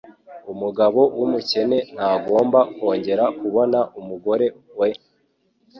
[0.51, 4.45] Umugabo wumukene ntagomba kongera kubona umugore
[4.79, 4.89] we.